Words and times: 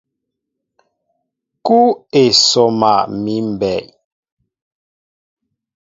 Kúw 1.65 1.87
e 2.21 2.23
sɔma 2.49 2.93
míʼ 3.23 3.39
mbɛy. 3.53 3.83